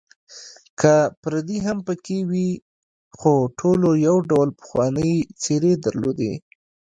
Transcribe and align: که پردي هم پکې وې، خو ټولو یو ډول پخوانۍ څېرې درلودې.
که 0.79 0.93
پردي 1.21 1.57
هم 1.65 1.77
پکې 1.87 2.17
وې، 2.29 2.49
خو 3.19 3.33
ټولو 3.59 3.89
یو 4.07 4.17
ډول 4.29 4.49
پخوانۍ 4.59 5.13
څېرې 5.41 5.73
درلودې. 5.85 6.33